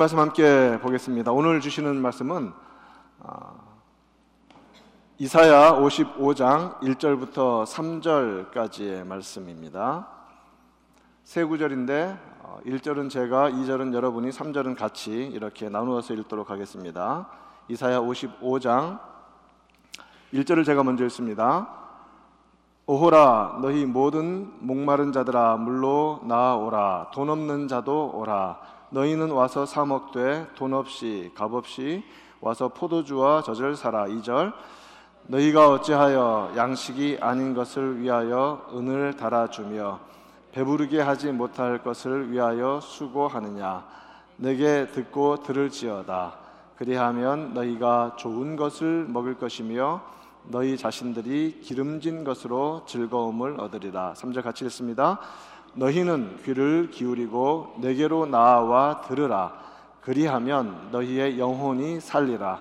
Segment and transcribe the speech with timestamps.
[0.00, 1.30] 말씀 함께 보겠습니다.
[1.30, 2.54] 오늘 주시는 말씀은
[3.22, 3.52] 아,
[5.18, 10.08] 이사야 55장 1절부터 3절까지의 말씀입니다.
[11.22, 12.18] 세 구절인데
[12.64, 17.28] 1절은 어, 제가, 2절은 여러분이, 3절은 같이 이렇게 나누어서 읽도록 하겠습니다.
[17.68, 18.98] 이사야 55장
[20.32, 21.68] 1절을 제가 먼저 읽습니다.
[22.86, 30.46] 오호라 너희 모든 목마른 자들아 물로 나오라 돈 없는 자도 오라 너희는 와서 사 먹되
[30.56, 32.02] 돈 없이 값 없이
[32.40, 34.06] 와서 포도주와 젖을 사라.
[34.06, 34.52] 2절
[35.26, 40.00] 너희가 어찌하여 양식이 아닌 것을 위하여 은을 달아주며
[40.52, 43.84] 배부르게 하지 못할 것을 위하여 수고하느냐?
[44.36, 46.34] 내게 듣고 들을지어다.
[46.76, 50.00] 그리하면 너희가 좋은 것을 먹을 것이며
[50.44, 54.14] 너희 자신들이 기름진 것으로 즐거움을 얻으리라.
[54.16, 55.20] 3절 같이 읽습니다
[55.74, 59.52] 너희는 귀를 기울이고 내게로 나와 들으라
[60.02, 62.60] 그리하면 너희의 영혼이 살리라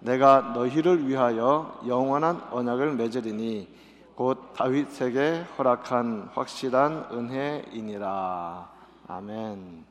[0.00, 3.74] 내가 너희를 위하여 영원한 언약을 맺으리니
[4.14, 8.68] 곧 다윗에게 허락한 확실한 은혜이니라.
[9.08, 9.84] 아멘.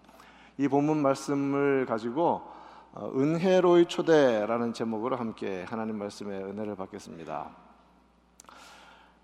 [0.58, 2.42] 이 본문 말씀을 가지고
[2.94, 7.50] 어, 은혜로의 초대라는 제목으로 함께 하나님 말씀의 은혜를 받겠습니다.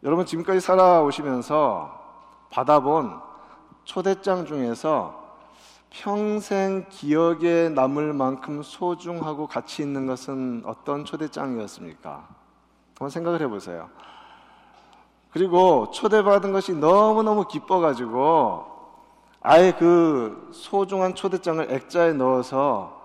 [0.04, 3.29] 여러분 지금까지 살아오시면서 받아본
[3.90, 5.20] 초대장 중에서
[5.90, 12.28] 평생 기억에 남을 만큼 소중하고 가치 있는 것은 어떤 초대장이었습니까?
[12.90, 13.90] 한번 생각을 해보세요.
[15.32, 18.68] 그리고 초대받은 것이 너무너무 기뻐가지고
[19.42, 23.02] 아예 그 소중한 초대장을 액자에 넣어서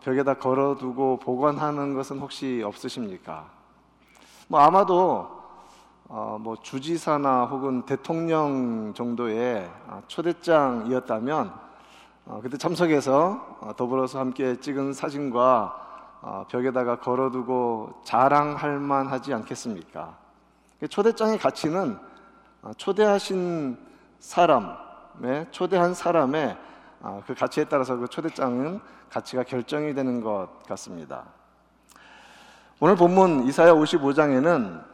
[0.00, 3.50] 벽에다 걸어두고 보관하는 것은 혹시 없으십니까?
[4.46, 5.39] 뭐 아마도
[6.12, 9.70] 어 뭐 주지사나 혹은 대통령 정도의
[10.08, 11.54] 초대장이었다면
[12.26, 20.16] 어, 그때 참석해서 어, 더불어서 함께 찍은 사진과 어, 벽에다가 걸어두고 자랑할 만하지 않겠습니까?
[20.88, 21.96] 초대장의 가치는
[22.62, 23.78] 어, 초대하신
[24.18, 26.58] 사람의 초대한 사람의
[27.02, 31.24] 어, 그 가치에 따라서 그 초대장은 가치가 결정이 되는 것 같습니다.
[32.80, 34.90] 오늘 본문 이사야 55장에는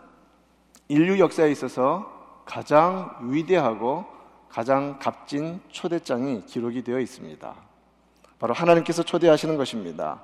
[0.89, 2.13] 인류 역사에 있어서
[2.45, 4.05] 가장 위대하고
[4.49, 7.55] 가장 값진 초대장이 기록이 되어 있습니다.
[8.39, 10.21] 바로 하나님께서 초대하시는 것입니다.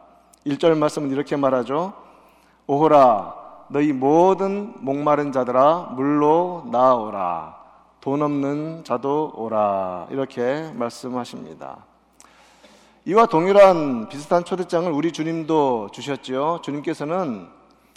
[0.46, 1.92] 1절 말씀은 이렇게 말하죠.
[2.66, 3.34] 오호라
[3.68, 7.56] 너희 모든 목마른 자들아 물로 나오라
[8.00, 11.84] 돈 없는 자도 오라 이렇게 말씀하십니다.
[13.04, 16.60] 이와 동일한 비슷한 초대장을 우리 주님도 주셨지요.
[16.62, 17.48] 주님께서는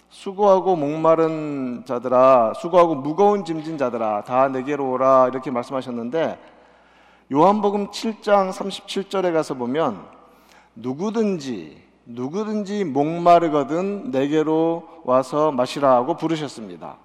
[0.08, 6.38] 수고하고 목마른 자들아, 수고하고 무거운 짐진 자들아, 다 내게로 오라 이렇게 말씀하셨는데
[7.32, 10.04] 요한복음 7장 37절에 가서 보면
[10.76, 16.98] 누구든지 누구든지 목마르거든 내게로 와서 마시라 하고 부르셨습니다.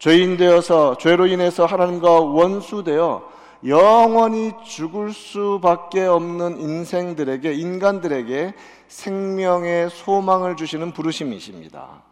[0.00, 3.22] 죄인 되어서 죄로 인해서 하나님과 원수 되어
[3.66, 8.54] 영원히 죽을 수밖에 없는 인생들에게 인간들에게
[8.88, 12.02] 생명의 소망을 주시는 부르심이십니다.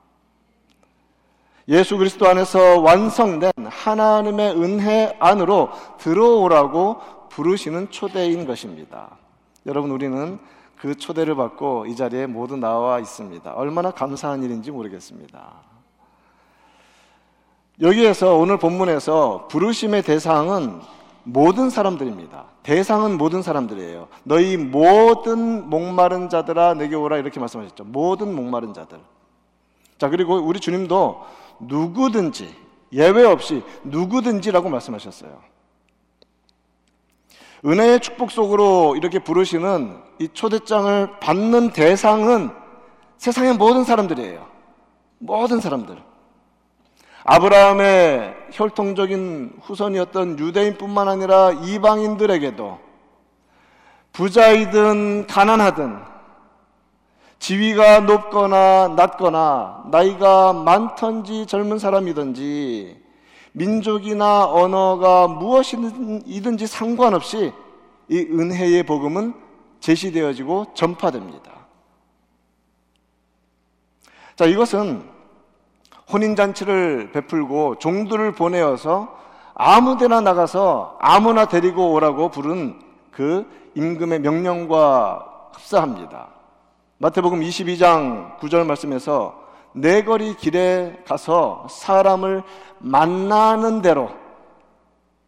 [1.68, 9.16] 예수 그리스도 안에서 완성된 하나님의 은혜 안으로 들어오라고 부르시는 초대인 것입니다.
[9.66, 10.38] 여러분 우리는
[10.76, 13.52] 그 초대를 받고 이 자리에 모두 나와 있습니다.
[13.52, 15.52] 얼마나 감사한 일인지 모르겠습니다.
[17.82, 20.80] 여기에서 오늘 본문에서 부르심의 대상은
[21.22, 22.46] 모든 사람들입니다.
[22.62, 24.08] 대상은 모든 사람들이에요.
[24.24, 27.84] 너희 모든 목마른 자들아 내게 오라 이렇게 말씀하셨죠.
[27.84, 28.98] 모든 목마른 자들.
[29.98, 31.20] 자, 그리고 우리 주님도
[31.60, 32.54] 누구든지
[32.92, 35.38] 예외 없이 누구든지라고 말씀하셨어요.
[37.64, 42.50] 은혜의 축복 속으로 이렇게 부르시는 이 초대장을 받는 대상은
[43.18, 44.46] 세상의 모든 사람들이에요.
[45.18, 46.09] 모든 사람들.
[47.24, 52.78] 아브라함의 혈통적인 후손이었던 유대인뿐만 아니라 이방인들에게도
[54.12, 55.98] 부자이든 가난하든
[57.38, 63.00] 지위가 높거나 낮거나 나이가 많던지 젊은 사람이든지
[63.52, 67.52] 민족이나 언어가 무엇이든지 상관없이
[68.08, 69.34] 이 은혜의 복음은
[69.80, 71.50] 제시되어지고 전파됩니다.
[74.36, 75.09] 자, 이것은
[76.12, 79.18] 혼인잔치를 베풀고 종들을 보내어서
[79.54, 82.80] 아무 데나 나가서 아무나 데리고 오라고 부른
[83.10, 86.28] 그 임금의 명령과 흡사합니다.
[86.98, 89.40] 마태복음 22장 9절 말씀에서
[89.72, 92.42] 내 거리 길에 가서 사람을
[92.78, 94.10] 만나는 대로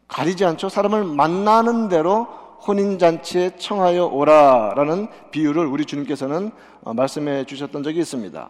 [0.08, 0.68] 가리지 않죠.
[0.68, 2.26] 사람을 만나는 대로
[2.66, 6.52] 혼인잔치에 청하여 오라라는 비유를 우리 주님께서는
[6.84, 8.48] 어, 말씀해 주셨던 적이 있습니다.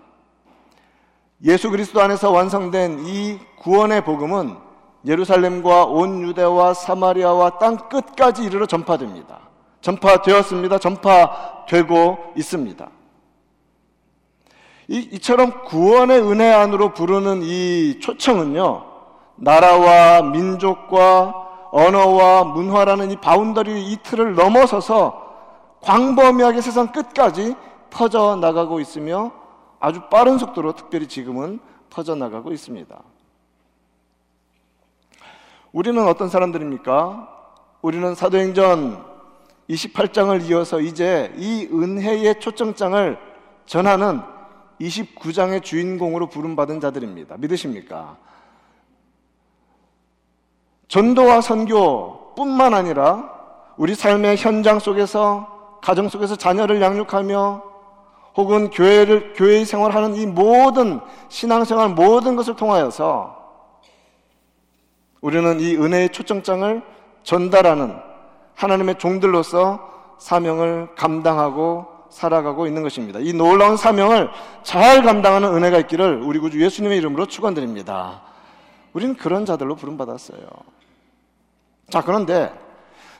[1.45, 4.57] 예수 그리스도 안에서 완성된 이 구원의 복음은
[5.05, 9.41] 예루살렘과 온 유대와 사마리아와 땅 끝까지 이르러 전파됩니다.
[9.81, 10.79] 전파되었습니다.
[10.79, 12.89] 전파되고 있습니다.
[14.89, 18.85] 이, 이처럼 구원의 은혜 안으로 부르는 이 초청은요,
[19.37, 21.35] 나라와 민족과
[21.73, 25.21] 언어와 문화라는 이 boundary 이 틀을 넘어서서
[25.81, 27.57] 광범위하게 세상 끝까지
[27.91, 29.42] 퍼져 나가고 있으며
[29.83, 31.59] 아주 빠른 속도로 특별히 지금은
[31.91, 33.03] 퍼져 나가고 있습니다.
[35.73, 37.29] 우리는 어떤 사람들입니까?
[37.83, 39.05] 우리는 사도행전
[39.69, 43.19] 28장을 이어서 이제 이 은혜의 초청장을
[43.67, 44.21] 전하는
[44.81, 47.37] 29장의 주인공으로 부름받은 자들입니다.
[47.39, 48.17] 믿으십니까?
[50.87, 53.33] 전도와 선교뿐만 아니라
[53.77, 57.72] 우리 삶의 현장 속에서 가정 속에서 자녀를 양육하며
[58.37, 63.41] 혹은 교회를 교회의 생활하는 이 모든 신앙생활 모든 것을 통하여서
[65.21, 66.83] 우리는 이 은혜의 초청장을
[67.23, 67.97] 전달하는
[68.55, 73.19] 하나님의 종들로서 사명을 감당하고 살아가고 있는 것입니다.
[73.21, 74.31] 이 놀라운 사명을
[74.63, 78.23] 잘 감당하는 은혜가 있기를 우리 구주 예수님의 이름으로 축원드립니다.
[78.93, 80.47] 우리는 그런 자들로 부름받았어요.
[81.89, 82.53] 자, 그런데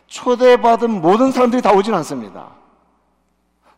[0.07, 2.51] 초대받은 모든 사람들이 다 오진 않습니다.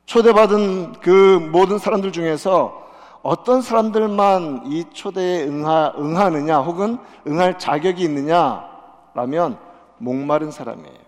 [0.06, 2.82] 초대받은 그 모든 사람들 중에서
[3.22, 9.58] 어떤 사람들만 이 초대에 응하, 응하느냐 혹은 응할 자격이 있느냐라면
[9.98, 11.04] 목마른 사람이에요.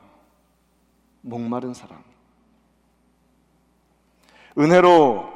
[1.21, 1.99] 목마른 사람.
[4.59, 5.29] 은혜로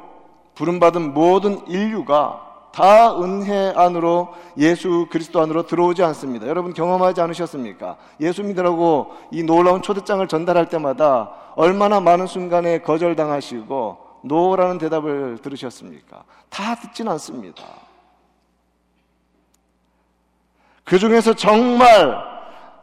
[0.55, 6.47] 부름받은 모든 인류가 다 은혜 안으로 예수 그리스도 안으로 들어오지 않습니다.
[6.47, 7.97] 여러분 경험하지 않으셨습니까?
[8.21, 16.23] 예수 믿으라고 이 놀라운 초대장을 전달할 때마다 얼마나 많은 순간에 거절당하시고 노라는 대답을 들으셨습니까?
[16.49, 17.63] 다 듣진 않습니다.
[20.83, 22.31] 그 중에서 정말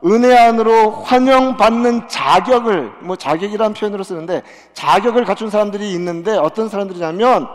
[0.05, 4.43] 은혜 안으로 환영받는 자격을, 뭐 자격이라는 표현으로 쓰는데
[4.73, 7.49] 자격을 갖춘 사람들이 있는데 어떤 사람들이냐면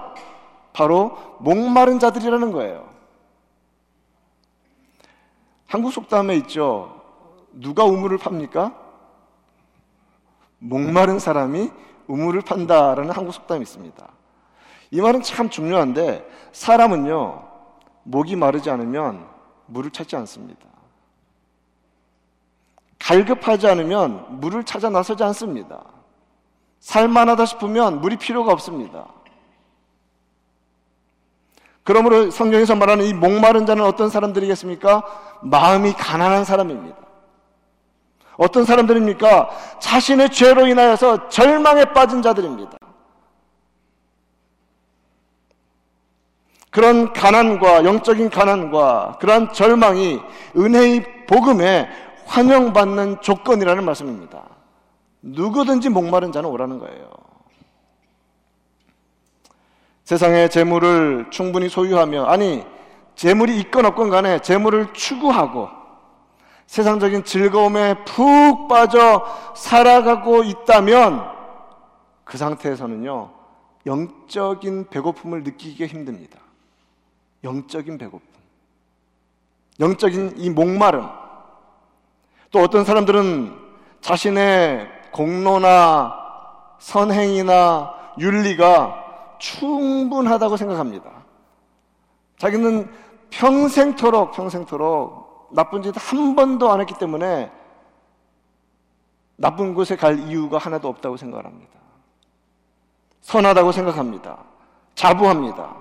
[0.74, 2.90] 바로 목마른 자들이라는 거예요.
[5.68, 7.02] 한국 속담에 있죠.
[7.52, 8.74] 누가 우물을 팝니까?
[10.60, 11.72] 목마른 사람이
[12.08, 14.08] 우물을 판다라는 한국 속담이 있습니다.
[14.92, 17.48] 이 말은 참 중요한데 사람은요
[18.04, 19.28] 목이 마르지 않으면
[19.66, 20.62] 물을 찾지 않습니다.
[23.00, 25.84] 갈급하지 않으면 물을 찾아 나서지 않습니다.
[26.80, 29.08] 살만하다 싶으면 물이 필요가 없습니다.
[31.84, 35.04] 그러므로 성경에서 말하는 이 목마른 자는 어떤 사람들이겠습니까?
[35.42, 36.98] 마음이 가난한 사람입니다.
[38.38, 39.50] 어떤 사람들입니까?
[39.80, 42.78] 자신의 죄로 인하여서 절망에 빠진 자들입니다.
[46.70, 50.20] 그런 가난과 영적인 가난과 그러한 절망이
[50.58, 51.88] 은혜의 복음에
[52.26, 54.42] 환영받는 조건이라는 말씀입니다.
[55.22, 57.23] 누구든지 목마른 자는 오라는 거예요.
[60.04, 62.66] 세상의 재물을 충분히 소유하며 아니
[63.16, 65.70] 재물이 있건 없건 간에 재물을 추구하고
[66.68, 71.32] 세상적인 즐거움에 푹 빠져 살아가고 있다면
[72.24, 73.32] 그 상태에서는요
[73.86, 76.40] 영적인 배고픔을 느끼기가 힘듭니다.
[77.44, 78.26] 영적인 배고픔,
[79.80, 81.10] 영적인 이 목마름.
[82.52, 83.54] 또 어떤 사람들은
[84.00, 86.14] 자신의 공로나
[86.80, 89.03] 선행이나 윤리가
[89.44, 91.12] 충분하다고 생각합니다.
[92.38, 92.90] 자기는
[93.30, 97.52] 평생토록, 평생토록 나쁜 짓 한 번도 안 했기 때문에
[99.36, 101.74] 나쁜 곳에 갈 이유가 하나도 없다고 생각을 합니다.
[103.22, 104.38] 선하다고 생각합니다.
[104.96, 105.76] 자부합니다.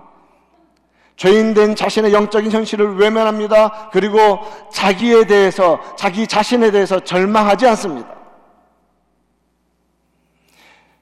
[1.17, 3.91] 죄인된 자신의 영적인 현실을 외면합니다.
[3.91, 4.41] 그리고
[4.73, 8.22] 자기에 대해서, 자기 자신에 대해서 절망하지 않습니다.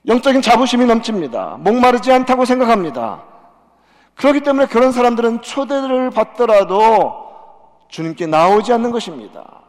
[0.07, 1.59] 영적인 자부심이 넘칩니다.
[1.61, 3.23] 목마르지 않다고 생각합니다.
[4.15, 7.29] 그렇기 때문에 그런 사람들은 초대를 받더라도
[7.89, 9.61] 주님께 나오지 않는 것입니다.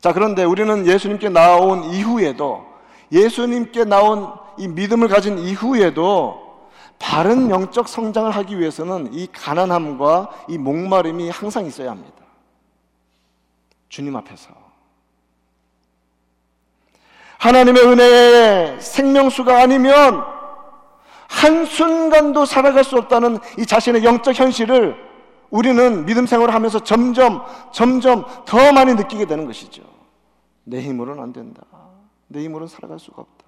[0.00, 2.66] 자, 그런데 우리는 예수님께 나온 이후에도
[3.12, 11.30] 예수님께 나온 이 믿음을 가진 이후에도 바른 영적 성장을 하기 위해서는 이 가난함과 이 목마름이
[11.30, 12.24] 항상 있어야 합니다.
[13.88, 14.59] 주님 앞에서.
[17.40, 20.22] 하나님의 은혜의 생명수가 아니면
[21.28, 24.94] 한순간도 살아갈 수 없다는 이 자신의 영적 현실을
[25.48, 27.42] 우리는 믿음 생활을 하면서 점점,
[27.72, 29.82] 점점 더 많이 느끼게 되는 것이죠.
[30.64, 31.62] 내 힘으로는 안 된다.
[32.28, 33.44] 내 힘으로는 살아갈 수가 없다.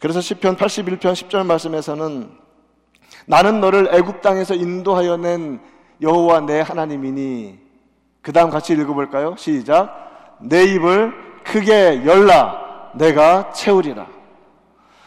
[0.00, 2.30] 그래서 시편 81편 10절 말씀에서는
[3.26, 5.60] 나는 너를 애굽 땅에서 인도하여 낸
[6.02, 7.58] 여호와 내 하나님이니
[8.22, 9.36] 그 다음 같이 읽어볼까요?
[9.36, 10.09] 시작
[10.40, 11.12] 내 입을
[11.44, 14.06] 크게 열라 내가 채우리라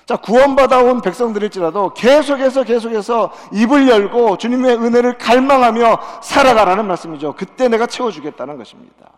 [0.05, 7.85] 자 구원받아 온 백성들일지라도 계속해서 계속해서 입을 열고 주님의 은혜를 갈망하며 살아가라는 말씀이죠 그때 내가
[7.87, 9.11] 채워주겠다는 것입니다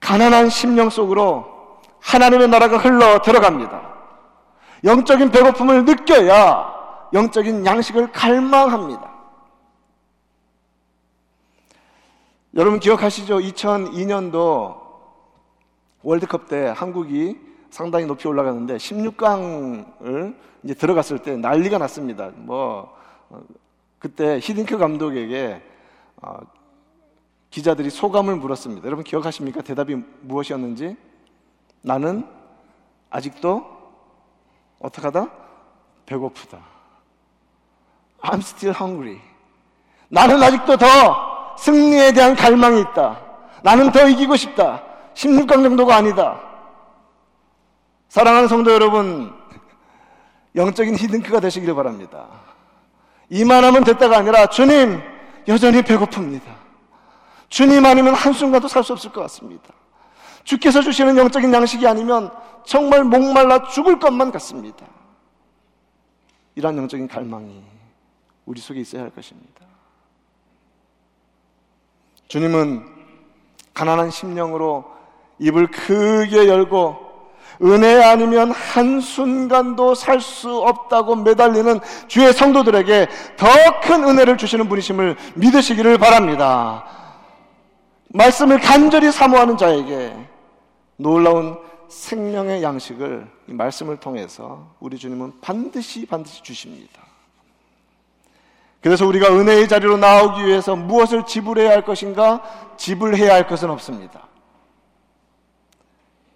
[0.00, 1.56] 가난한 심령 속으로
[2.00, 3.82] 하나님의 나라가 흘러 들어갑니다.
[4.84, 6.72] 영적인 배고픔을 느껴야
[7.12, 9.15] 영적인 양식을 갈망합니다.
[12.56, 13.36] 여러분 기억하시죠?
[13.36, 14.80] 2002년도
[16.02, 22.30] 월드컵 때 한국이 상당히 높이 올라갔는데 16강을 이제 들어갔을 때 난리가 났습니다.
[22.34, 22.96] 뭐
[23.28, 23.42] 어,
[23.98, 25.62] 그때 히딩크 감독에게
[26.22, 26.38] 어,
[27.50, 28.86] 기자들이 소감을 물었습니다.
[28.86, 29.60] 여러분 기억하십니까?
[29.60, 30.96] 대답이 무엇이었는지?
[31.82, 32.26] 나는
[33.10, 33.66] 아직도
[34.78, 35.30] 어떡하다?
[36.06, 36.58] 배고프다.
[38.22, 39.20] I'm still hungry.
[40.08, 41.25] 나는 아직도 더
[41.56, 43.20] 승리에 대한 갈망이 있다.
[43.62, 44.82] 나는 더 이기고 싶다.
[45.14, 46.40] 16강 정도가 아니다.
[48.08, 49.32] 사랑하는 성도 여러분,
[50.54, 52.26] 영적인 히든크가 되시기를 바랍니다.
[53.28, 55.00] 이만하면 됐다가 아니라 주님,
[55.48, 56.42] 여전히 배고픕니다.
[57.48, 59.72] 주님 아니면 한순간도 살 수 없을 것 같습니다.
[60.44, 62.30] 주께서 주시는 영적인 양식이 아니면
[62.64, 64.86] 정말 목말라 죽을 것만 같습니다.
[66.54, 67.62] 이러한 영적인 갈망이
[68.46, 69.65] 우리 속에 있어야 할 것입니다.
[72.28, 72.84] 주님은
[73.74, 74.84] 가난한 심령으로
[75.38, 77.04] 입을 크게 열고
[77.62, 83.46] 은혜 아니면 한순간도 살 수 없다고 매달리는 주의 성도들에게 더
[83.82, 86.84] 큰 은혜를 주시는 분이심을 믿으시기를 바랍니다.
[88.08, 90.16] 말씀을 간절히 사모하는 자에게
[90.96, 91.56] 놀라운
[91.88, 97.05] 생명의 양식을 이 말씀을 통해서 우리 주님은 반드시 반드시 주십니다.
[98.86, 102.40] 그래서 우리가 은혜의 자리로 나오기 위해서 무엇을 지불해야 할 것인가?
[102.76, 104.28] 지불해야 할 것은 없습니다.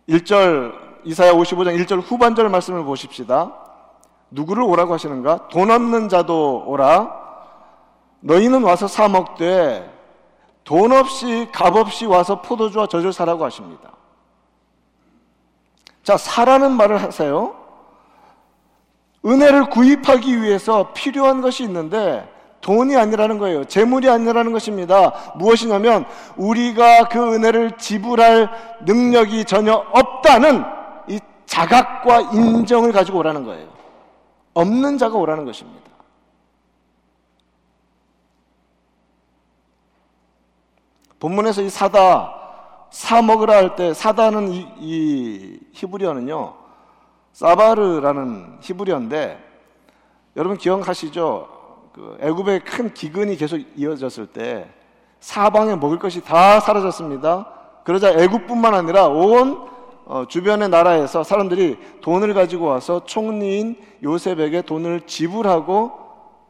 [0.08, 3.54] 1절 이사야 55장 1절 후반절 말씀을 보십시다.
[4.32, 5.46] 누구를 오라고 하시는가?
[5.46, 7.14] 돈 없는 자도 오라.
[8.18, 9.88] 너희는 와서 사 먹되
[10.64, 13.92] 돈 없이 값 없이 와서 포도주와 젖을 사라고 하십니다.
[16.02, 17.54] 자, 사라는 말을 하세요.
[19.24, 23.64] 은혜를 구입하기 위해서 필요한 것이 있는데 돈이 아니라는 거예요.
[23.64, 25.32] 재물이 아니라는 것입니다.
[25.36, 26.04] 무엇이냐면
[26.36, 28.50] 우리가 그 은혜를 지불할
[28.84, 30.64] 능력이 전혀 없다는
[31.08, 33.68] 이 자각과 인정을 가지고 오라는 거예요.
[34.54, 35.90] 없는 자가 오라는 것입니다.
[41.18, 42.34] 본문에서 이 사다
[42.90, 46.54] 사 먹으라 할 때 사다는 이, 이 히브리어는요
[47.32, 49.38] 사바르라는 히브리어인데
[50.36, 51.59] 여러분 기억하시죠?
[52.00, 54.66] 그 애굽의 큰 기근이 계속 이어졌을 때
[55.20, 57.46] 사방에 먹을 것이 다 사라졌습니다.
[57.84, 59.68] 그러자 애굽뿐만 아니라 온
[60.06, 65.92] 어, 주변의 나라에서 사람들이 돈을 가지고 와서 총리인 요셉에게 돈을 지불하고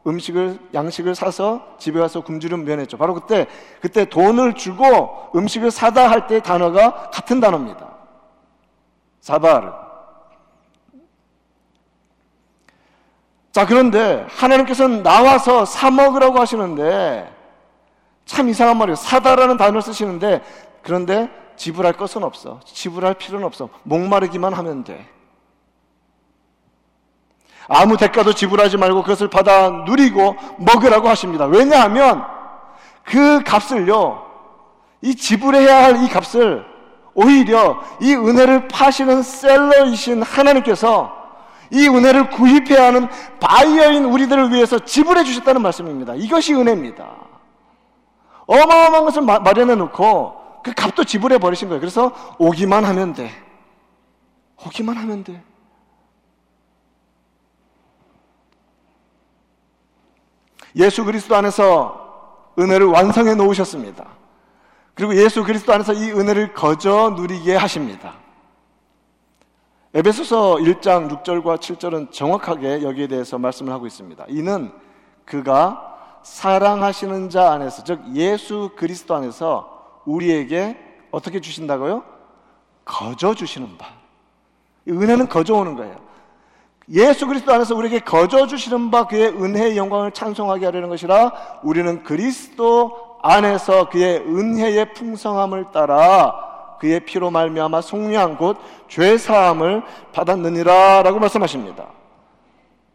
[0.07, 2.95] 음식을 양식을 사서 집에 와서 굶주림 면했죠.
[2.97, 3.45] 바로 그때
[3.81, 7.89] 그때 돈을 주고 음식을 사다 할 때 단어가 같은 단어입니다.
[9.19, 9.69] 사바르.
[13.51, 17.29] 자, 그런데 하나님께서는 나와서 사 먹으라고 하시는데
[18.25, 18.95] 참 이상한 말이에요.
[18.95, 20.41] 사다라는 단어를 쓰시는데
[20.81, 22.61] 그런데 지불할 것은 없어.
[22.65, 23.69] 지불할 필요는 없어.
[23.83, 25.05] 목마르기만 하면 돼.
[27.67, 31.45] 아무 대가도 지불하지 말고 그것을 받아 누리고 먹으라고 하십니다.
[31.45, 32.23] 왜냐하면
[33.03, 34.25] 그 값을요,
[35.01, 36.65] 이 지불해야 할 이 값을
[37.13, 41.20] 오히려 이 은혜를 파시는 셀러이신 하나님께서
[41.71, 43.07] 이 은혜를 구입해야 하는
[43.39, 46.15] 바이어인 우리들을 위해서 지불해 주셨다는 말씀입니다.
[46.15, 47.09] 이것이 은혜입니다.
[48.45, 51.79] 어마어마한 것을 마련해 놓고 그 값도 지불해 버리신 거예요.
[51.79, 53.31] 그래서 오기만 하면 돼.
[54.65, 55.41] 오기만 하면 돼.
[60.75, 64.05] 예수 그리스도 안에서 은혜를 완성해 놓으셨습니다.
[64.93, 68.20] 그리고 예수 그리스도 안에서 이 은혜를 거저 누리게 하십니다.
[69.93, 74.23] 에베소서 1장 6절과 7절은 정확하게 여기에 대해서 말씀을 하고 있습니다.
[74.29, 74.71] 이는
[75.25, 80.77] 그가 사랑하시는 자 안에서, 즉 예수 그리스도 안에서 우리에게
[81.11, 82.05] 어떻게 주신다고요?
[82.85, 83.87] 거저 주시는 바.
[84.87, 85.97] 은혜는 거저 오는 거예요.
[86.89, 93.17] 예수 그리스도 안에서 우리에게 거저 주시는 바 그의 은혜의 영광을 찬송하게 하려는 것이라 우리는 그리스도
[93.21, 96.50] 안에서 그의 은혜의 풍성함을 따라
[96.81, 99.83] 그의 피로 말미암아 속량 곧죄 사함을
[100.13, 101.89] 받았느니라라고 말씀하십니다.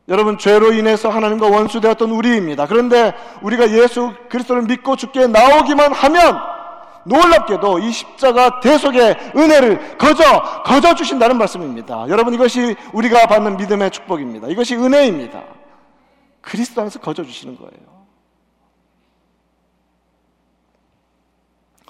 [0.08, 2.66] 여러분 죄로 인해서 하나님과 원수 되었던 우리입니다.
[2.66, 6.36] 그런데 우리가 예수 그리스도를 믿고 죽게 나오기만 하면
[7.04, 12.06] 놀랍게도 이 십자가 대속의 은혜를 거저 거저 주신다는 말씀입니다.
[12.08, 14.48] 여러분 이것이 우리가 받는 믿음의 축복입니다.
[14.48, 15.44] 이것이 은혜입니다.
[16.40, 17.86] 그리스도 안에서 거저 주시는 거예요.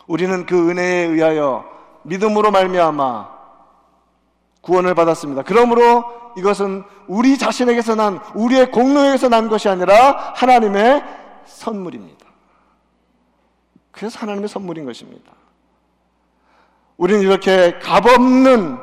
[0.06, 1.75] 우리는 그 은혜에 의하여
[2.06, 3.36] 믿음으로 말미암아
[4.60, 5.42] 구원을 받았습니다.
[5.42, 6.04] 그러므로
[6.36, 11.04] 이것은 우리 자신에게서 난 우리의 공로에서 난 것이 아니라 하나님의
[11.46, 12.26] 선물입니다.
[13.92, 15.32] 그래서 하나님의 선물인 것입니다.
[16.96, 18.78] 우리는 이렇게 값없는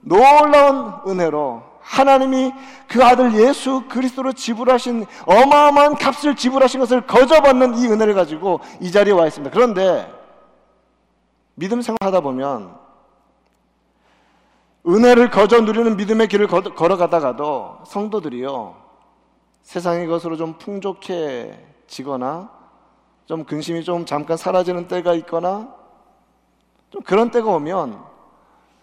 [0.00, 2.52] 놀라운 은혜로 하나님이
[2.86, 9.12] 그 아들 예수 그리스도로 지불하신 어마어마한 값을 지불하신 것을 거저받는 이 은혜를 가지고 이 자리에
[9.12, 9.52] 와 있습니다.
[9.54, 10.17] 그런데
[11.58, 12.78] 믿음 생활하다 보면
[14.86, 18.76] 은혜를 거저 누리는 믿음의 길을 걸어가다가도 성도들이요
[19.62, 22.50] 세상의 것으로 좀 풍족해지거나
[23.26, 25.74] 좀 근심이 좀 잠깐 사라지는 때가 있거나
[26.90, 28.04] 좀 그런 때가 오면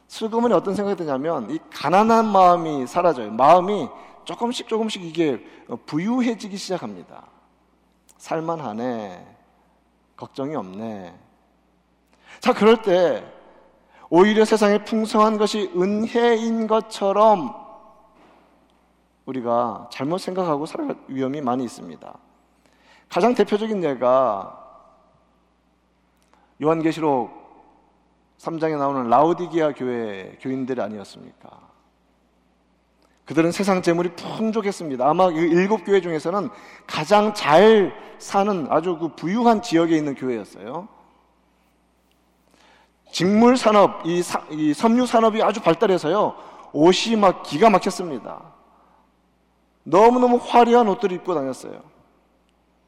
[0.08, 3.32] 슬그머니 어떤 생각이 드냐면 이 가난한 마음이 사라져요.
[3.32, 3.88] 마음이
[4.26, 5.44] 조금씩 조금씩 이게
[5.86, 7.24] 부유해지기 시작합니다.
[8.18, 9.26] 살만하네.
[10.18, 11.25] 걱정이 없네.
[12.40, 13.24] 자, 그럴 때
[14.10, 17.54] 오히려 세상에 풍성한 것이 은혜인 것처럼
[19.26, 22.18] 우리가 잘못 생각하고 살아갈 위험이 많이 있습니다.
[23.10, 24.64] 가장 대표적인 예가
[26.62, 27.46] 요한계시록
[28.38, 31.66] 3장에 나오는 라우디기아 교회 교인들 아니었습니까?
[33.26, 35.10] 그들은 세상 재물이 풍족했습니다.
[35.10, 36.50] 아마 이 일곱 교회 중에서는
[36.86, 40.88] 가장 잘 사는 아주 그 부유한 지역에 있는 교회였어요.
[43.16, 46.36] 직물 산업, 이, 사, 이 섬유 산업이 아주 발달해서요.
[46.74, 48.42] 옷이 막 기가 막혔습니다.
[49.84, 51.82] 너무너무 화려한 옷들을 입고 다녔어요.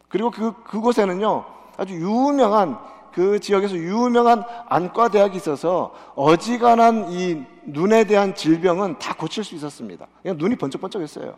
[0.10, 1.46] 그리고 그, 그곳에는요,
[1.78, 2.78] 아주 유명한,
[3.14, 10.08] 그 지역에서 유명한 안과 대학이 있어서 어지간한 이 눈에 대한 질병은 다 고칠 수 있었습니다.
[10.22, 11.36] 그냥 눈이 번쩍번쩍 했어요.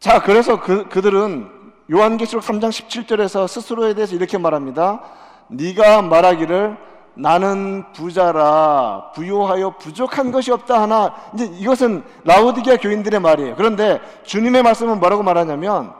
[0.00, 1.53] 자, 그래서 그, 그들은
[1.92, 5.00] 요한계시록 3장 17절에서 스스로에 대해서 이렇게 말합니다.
[5.48, 6.76] 네가 말하기를
[7.14, 13.54] 나는 부자라 부요하여 부족한 것이 없다 하나 이제 이것은 라우디게아 교인들의 말이에요.
[13.56, 15.92] 그런데 주님의 말씀은 뭐라고 말하냐면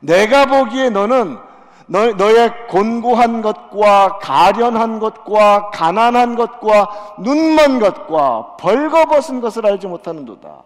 [0.00, 1.38] 내가 보기에 너는
[1.86, 10.62] 너, 너의 곤고한 것과 가련한 것과 가난한 것과 눈먼 것과 벌거벗은 것을 알지 못하는도다.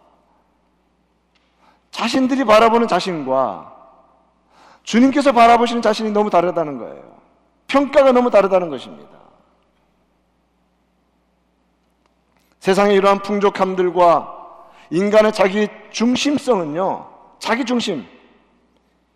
[1.92, 3.72] 자신들이 바라보는 자신과
[4.82, 7.20] 주님께서 바라보시는 자신이 너무 다르다는 거예요.
[7.66, 9.10] 평가가 너무 다르다는 것입니다.
[12.60, 14.40] 세상의 이러한 풍족함들과
[14.90, 18.06] 인간의 자기 중심성은요, 자기 중심.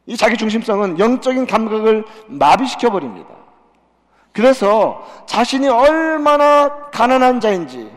[0.06, 3.28] 이 자기 중심성은 영적인 감각을 마비시켜 버립니다.
[4.32, 7.90] 그래서 자신이 얼마나 가난한 자인지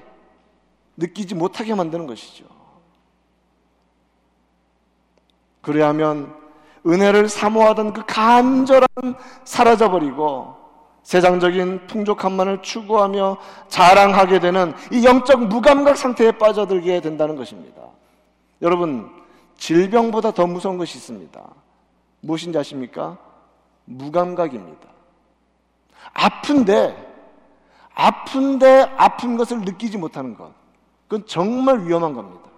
[0.98, 2.46] 느끼지 못하게 만드는 것이죠.
[5.62, 6.39] 그래야면
[6.86, 8.88] 은혜를 사모하던 그 간절함
[9.44, 10.56] 사라져버리고
[11.04, 13.38] 세상적인 풍족함만을 추구하며
[13.68, 17.82] 자랑하게 되는 이 영적 무감각 상태에 빠져들게 된다는 것입니다.
[18.62, 19.10] 여러분,
[19.58, 21.42] 질병보다 더 무서운 것이 있습니다.
[22.22, 23.18] 무엇인지 아십니까?
[23.86, 24.88] 무감각입니다.
[26.14, 27.08] 아픈데,
[27.96, 30.52] 아픈데 아픈 것을 느끼지 못하는 것.
[31.08, 32.49] 그건 정말 위험한 겁니다.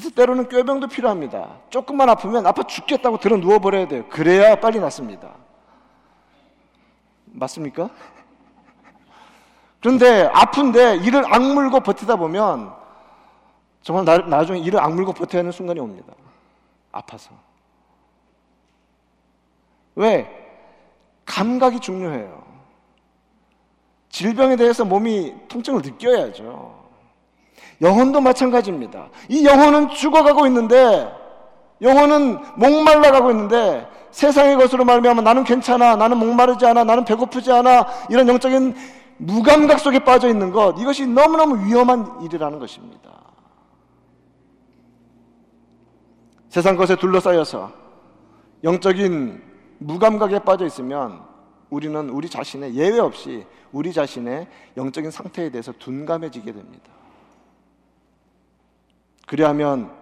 [0.00, 1.58] 그래서 때로는 꾀병도 필요합니다.
[1.68, 4.06] 조금만 아프면 아파 죽겠다고 들어 누워버려야 돼요.
[4.08, 5.34] 그래야 빨리 낫습니다.
[7.26, 7.90] 맞습니까?
[9.78, 12.74] 그런데 아픈데 이를 악물고 버티다 보면
[13.82, 16.14] 정말 나, 나중에 이를 악물고 버텨야 하는 순간이 옵니다.
[16.90, 17.30] 아파서.
[19.96, 20.30] 왜?
[21.26, 22.42] 감각이 중요해요.
[24.08, 26.79] 질병에 대해서 몸이 통증을 느껴야죠.
[27.80, 29.08] 영혼도 마찬가지입니다.
[29.28, 31.10] 이 영혼은 죽어가고 있는데
[31.80, 38.28] 영혼은 목말라가고 있는데 세상의 것으로 말미암아 나는 괜찮아, 나는 목마르지 않아, 나는 배고프지 않아 이런
[38.28, 38.74] 영적인
[39.18, 43.10] 무감각 속에 빠져 있는 것 이것이 너무너무 위험한 일이라는 것입니다.
[46.48, 47.72] 세상 것에 둘러싸여서
[48.64, 49.42] 영적인
[49.78, 51.22] 무감각에 빠져 있으면
[51.70, 56.99] 우리는 우리 자신의 예외 없이 우리 자신의 영적인 상태에 대해서 둔감해지게 됩니다.
[59.30, 59.92] 그리하면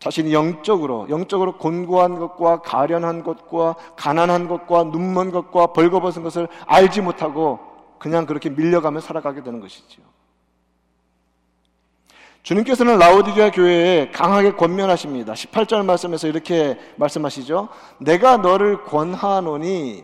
[0.00, 7.60] 자신이 영적으로 영적으로 곤고한 것과 가련한 것과 가난한 것과 눈먼 것과 벌거벗은 것을 알지 못하고
[8.00, 10.04] 그냥 그렇게 밀려가며 살아가게 되는 것이지요.
[12.42, 15.34] 주님께서는 라오디게아 교회에 강하게 권면하십니다.
[15.34, 17.68] 18절 말씀에서 이렇게 말씀하시죠.
[17.98, 20.02] 내가 너를 권하노니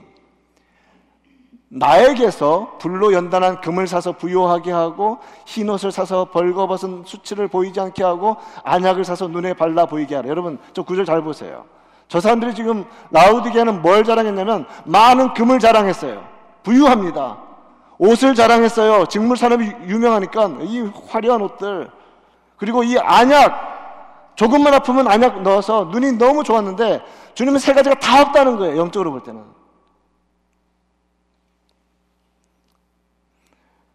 [1.69, 8.37] 나에게서 불로 연단한 금을 사서 부요하게 하고 흰 옷을 사서 벌거벗은 수치를 보이지 않게 하고
[8.63, 10.29] 안약을 사서 눈에 발라 보이게 하라.
[10.29, 11.65] 여러분 저 구절 잘 보세요.
[12.09, 16.25] 저 사람들이 지금 라우디게는 뭘 자랑했냐면 많은 금을 자랑했어요.
[16.63, 17.39] 부유합니다.
[17.99, 19.07] 옷을 자랑했어요.
[19.07, 21.91] 직물 산업이 유명하니까 이 화려한 옷들
[22.57, 23.77] 그리고 이 안약
[24.37, 27.03] 조금만 아프면 안약 넣어서 눈이 너무 좋았는데
[27.35, 28.77] 주님은 세 가지가 다 없다는 거예요.
[28.77, 29.43] 영적으로 볼 때는.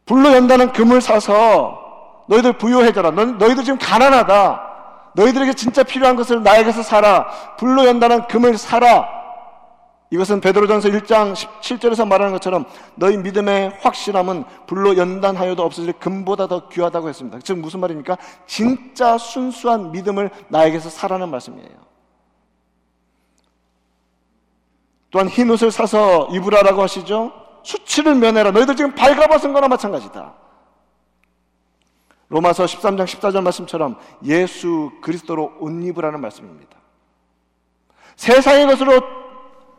[0.06, 1.80] 불로 연다는 금을 사서
[2.28, 3.12] 너희들 부유해져라.
[3.12, 4.62] 너, 너희들 지금 가난하다.
[5.16, 7.28] 너희들에게 진짜 필요한 것을 나에게서 사라.
[7.58, 9.22] 불로 연다는 금을 사라.
[10.10, 17.08] 이것은 베드로전서 1장 17절에서 말하는 것처럼 너희 믿음의 확실함은 불로 연단하여도 없어질 금보다 더 귀하다고
[17.08, 17.40] 했습니다.
[17.44, 18.18] 즉 무슨 말입니까?
[18.46, 21.92] 진짜 순수한 믿음을 나에게서 사라는 말씀이에요.
[25.12, 27.40] 또한 흰 옷을 사서 입으라라고 하시죠.
[27.63, 28.52] 수치를 면해라.
[28.52, 30.34] 너희들 지금 발가벗은 거나 마찬가지다.
[32.30, 36.78] 로마서 13장 14절 말씀처럼 예수 그리스도로 옷 입으라는 말씀입니다.
[38.15, 39.02] 세상의 것으로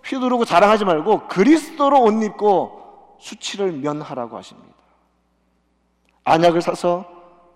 [0.05, 4.75] 휘두르고 자랑하지 말고 그리스도로 옷 입고 수치를 면하라고 하십니다.
[6.25, 7.07] 안약을 사서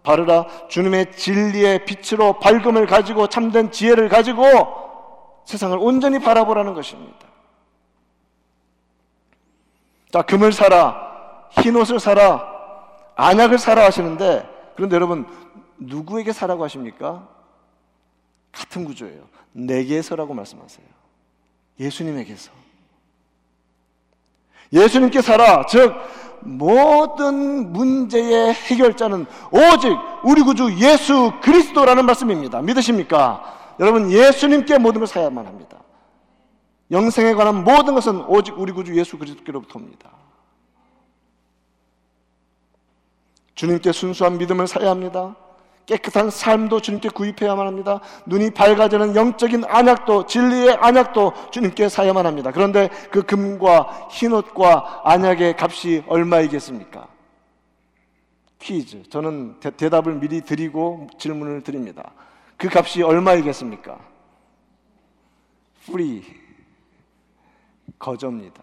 [0.02, 7.25] 바르라 주님의 진리의 빛으로 밝음을 가지고 참된 지혜를 가지고 세상을 온전히 바라보라는 것입니다.
[10.16, 10.96] 자, 금을 사라,
[11.50, 12.42] 흰 옷을 사라,
[13.16, 15.26] 안약을 사라 하시는데, 그런데 여러분,
[15.76, 17.28] 누구에게 사라고 하십니까?
[18.50, 19.24] 같은 구조예요.
[19.52, 20.86] 내게서라고 말씀하세요.
[21.78, 22.50] 예수님에게서.
[24.72, 25.66] 예수님께 살아.
[25.66, 25.92] 즉,
[26.40, 32.62] 모든 문제의 해결자는 오직 우리 구주 예수 그리스도라는 말씀입니다.
[32.62, 33.74] 믿으십니까?
[33.80, 35.76] 여러분, 예수님께 모든 걸 사야만 합니다.
[36.90, 40.10] 영생에 관한 모든 것은 오직 우리 구주 예수 그리스도로부터입니다.
[43.54, 45.34] 주님께 순수한 믿음을 사야 합니다.
[45.86, 48.00] 깨끗한 삶도 주님께 구입해야만 합니다.
[48.26, 52.50] 눈이 밝아지는 영적인 안약도 진리의 안약도 주님께 사야만 합니다.
[52.50, 57.08] 그런데 그 금과 흰옷과 안약의 값이 얼마이겠습니까?
[58.58, 59.04] 퀴즈.
[59.08, 62.12] 저는 대, 답을 미리 드리고 질문을 드립니다.
[62.56, 63.98] 그 값이 얼마이겠습니까?
[65.88, 66.45] free.
[67.98, 68.62] 거저입니다.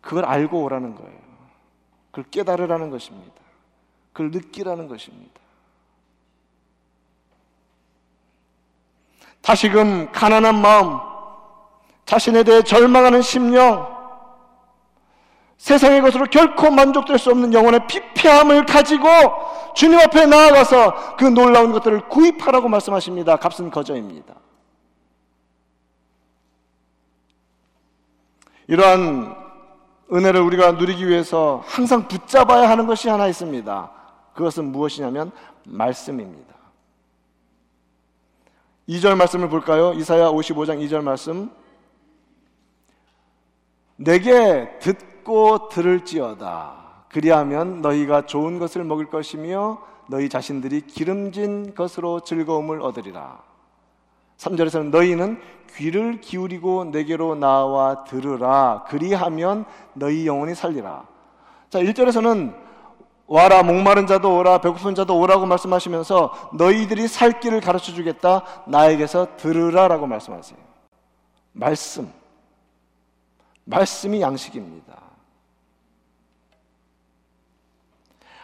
[0.00, 1.18] 그걸 알고 오라는 거예요.
[2.10, 3.34] 그걸 깨달으라는 것입니다.
[4.12, 5.40] 그걸 느끼라는 것입니다.
[9.40, 10.98] 다시금 가난한 마음,
[12.06, 13.94] 자신에 대해 절망하는 심령,
[15.58, 19.08] 세상의 것으로 결코 만족될 수 없는 영혼의 피폐함을 가지고
[19.74, 23.36] 주님 앞에 나아가서 그 놀라운 것들을 구입하라고 말씀하십니다.
[23.36, 24.34] 값은 거저입니다.
[28.66, 29.34] 이러한
[30.12, 33.90] 은혜를 우리가 누리기 위해서 항상 붙잡아야 하는 것이 하나 있습니다.
[34.34, 35.32] 그것은 무엇이냐면
[35.64, 36.54] 말씀입니다.
[38.88, 39.92] 2절 말씀을 볼까요?
[39.94, 41.50] 이사야 55장 2절 말씀.
[43.96, 47.06] 내게 듣고 들을지어다.
[47.08, 53.53] 그리하면 너희가 좋은 것을 먹을 것이며 너희 자신들이 기름진 것으로 즐거움을 얻으리라.
[54.44, 55.40] 3절에서는 너희는
[55.76, 58.84] 귀를 기울이고 내게로 나와 들으라.
[58.88, 61.06] 그리하면 너희 영혼이 살리라.
[61.70, 62.54] 자, 1절에서는
[63.26, 68.42] 와라 목마른 자도 오라 배고픈 자도 오라고 말씀하시면서 너희들이 살 길을 가르쳐 주겠다.
[68.66, 70.58] 나에게서 들으라라고 말씀하세요.
[71.52, 72.12] 말씀.
[73.64, 74.94] 말씀이 양식입니다.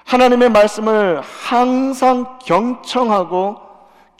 [0.07, 3.70] 하나님의 말씀을 항상 경청하고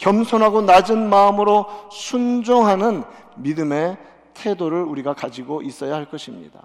[0.01, 3.03] 겸손하고 낮은 마음으로 순종하는
[3.37, 3.97] 믿음의
[4.33, 6.59] 태도를 우리가 가지고 있어야 할 것입니다.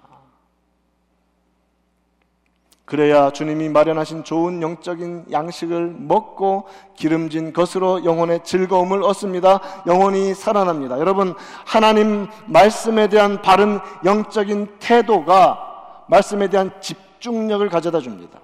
[2.83, 9.59] 그래야 주님이 마련하신 좋은 영적인 양식을 먹고 기름진 것으로 영혼의 즐거움을 얻습니다.
[9.85, 10.97] 영혼이 살아납니다.
[10.97, 18.39] 여러분, 하나님 말씀에 대한 바른 영적인 태도가 말씀에 대한 집중력을 가져다 줍니다.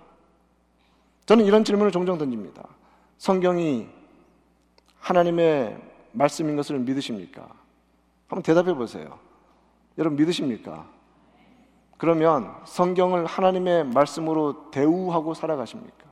[1.25, 2.63] 저는 이런 질문을 종종 던집니다.
[3.17, 4.02] 성경이
[5.03, 5.77] 하나님의
[6.13, 7.45] 말씀인 것을 믿으십니까?
[8.29, 9.19] 한번 대답해 보세요.
[9.97, 10.85] 여러분 믿으십니까?
[11.97, 16.03] 그러면 성경을 하나님의 말씀으로 대우하고 살아가십니까?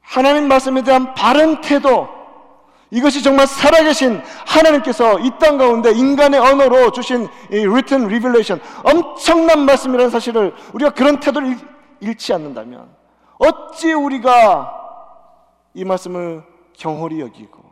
[0.00, 2.08] 하나님 말씀에 대한 바른 태도,
[2.90, 10.10] 이것이 정말 살아계신 하나님께서 이 땅 가운데 인간의 언어로 주신 이 written revelation, 엄청난 말씀이라는
[10.10, 11.56] 사실을 우리가 그런 태도를
[12.00, 12.88] 잃지 않는다면,
[13.38, 14.72] 어찌 우리가
[15.74, 17.64] 이 말씀을 경홀히 여기고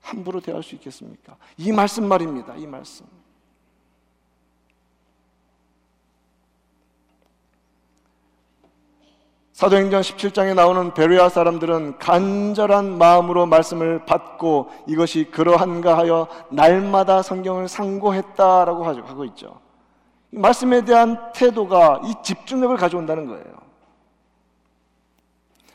[0.00, 1.36] 함부로 대할 수 있겠습니까?
[1.56, 2.54] 이 말씀 말입니다.
[2.54, 3.06] 이 말씀.
[9.52, 18.84] 사도행전 17장에 나오는 베레아 사람들은 간절한 마음으로 말씀을 받고 이것이 그러한가 하여 날마다 성경을 상고했다라고
[18.84, 19.60] 하고 있죠.
[20.30, 23.44] 말씀에 대한 태도가 이 집중력을 가져온다는 거예요.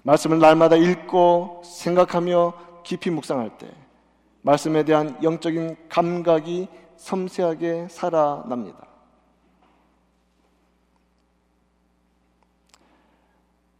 [0.03, 3.67] 말씀을 날마다 읽고 생각하며 깊이 묵상할 때
[4.41, 8.85] 말씀에 대한 영적인 감각이 섬세하게 살아납니다.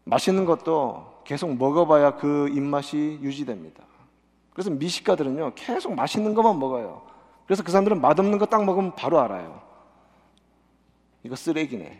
[0.06, 3.84] 맛있는 것도 계속 먹어봐야 그 입맛이 유지됩니다.
[4.52, 7.02] 그래서 미식가들은요, 계속 맛있는 것만 먹어요.
[7.46, 9.73] 그래서 그 사람들은 맛없는 거 딱 먹으면 바로 알아요.
[11.24, 12.00] 이거 쓰레기네.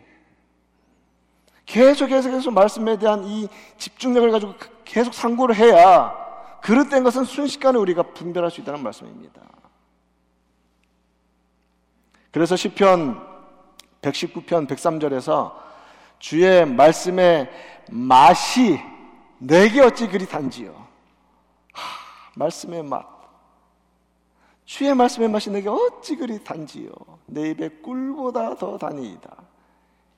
[1.66, 6.14] 계속 계속 계속 말씀에 대한 이 집중력을 가지고 계속 상고를 해야
[6.62, 9.42] 그릇된 것은 순식간에 우리가 분별할 수 있다는 말씀입니다.
[12.32, 13.34] 그래서 시편
[14.02, 15.54] 119편 103절에서
[16.20, 17.50] 주의 말씀의
[17.92, 18.80] 맛이
[19.38, 20.74] 내게 어찌 그리 단지요.
[21.74, 22.00] 하,
[22.36, 23.13] 말씀의 맛.
[24.66, 26.92] 주의 말씀의 맛이 내게 어찌 그리 단지요.
[27.26, 29.36] 내 입에 꿀보다 더 다니이다.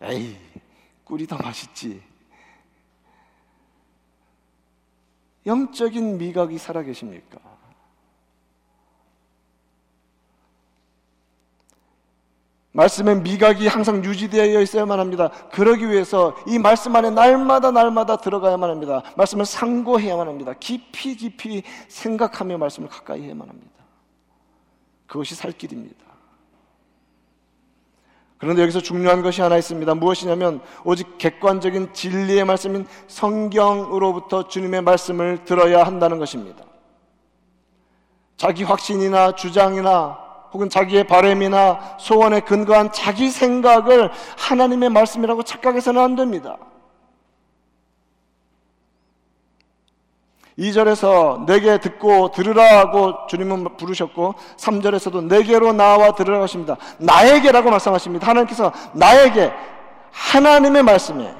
[0.01, 0.37] 에이,
[1.03, 2.01] 꿀이 더 맛있지.
[5.45, 7.39] 영적인 미각이 살아계십니까?
[12.71, 15.29] 말씀의 미각이 항상 유지되어 있어야만 합니다.
[15.53, 19.01] 그러기 위해서 이 말씀 안에 날마다 날마다 들어가야만 합니다.
[19.15, 20.53] 말씀을 상고해야만 합니다.
[20.59, 23.84] 깊이 깊이 생각하며 말씀을 가까이 해야만 합니다.
[25.07, 26.05] 그것이 살 길입니다.
[28.37, 29.95] 그런데 여기서 중요한 것이 하나 있습니다.
[29.95, 36.63] 무엇이냐면 오직 객관적인 진리의 말씀인 성경으로부터 주님의 말씀을 들어야 한다는 것입니다.
[38.37, 40.19] 자기 확신이나 주장이나
[40.51, 46.57] 혹은 자기의 바램이나 소원에 근거한 자기 생각을 하나님의 말씀이라고 착각해서는 안 됩니다.
[50.57, 56.77] 2절에서 내게 듣고 들으라고 주님은 부르셨고 3절에서도 내게로 나와 들으라고 하십니다.
[56.97, 58.27] 나에게라고 말씀하십니다.
[58.27, 59.51] 하나님께서 나에게
[60.11, 61.35] 하나님의 말씀에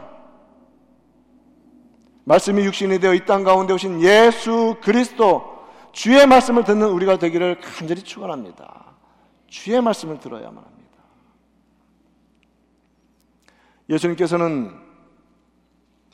[2.26, 5.44] 말씀이 육신이 되어 이 땅 가운데 오신 예수 그리스도
[5.94, 8.84] 주의 말씀을 듣는 우리가 되기를 간절히 축원합니다.
[9.48, 10.92] 주의 말씀을 들어야만 합니다.
[13.90, 14.72] 예수님께서는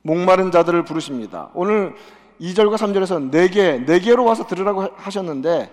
[0.04, 1.50] 목마른 자들을 부르십니다.
[1.54, 1.96] 오늘
[2.42, 5.72] 2절과 3절에서 내게 내게로 와서 들으라고 하셨는데